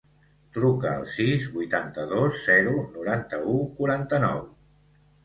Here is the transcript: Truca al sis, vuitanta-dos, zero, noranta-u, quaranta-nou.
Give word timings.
Truca 0.53 0.87
al 0.93 1.03
sis, 1.15 1.43
vuitanta-dos, 1.57 2.39
zero, 2.45 2.73
noranta-u, 2.97 3.55
quaranta-nou. 3.81 4.41